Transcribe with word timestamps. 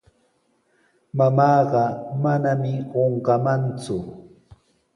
Mamaaqa 1.17 1.83
manami 2.21 2.73
qunqamanku. 2.91 3.95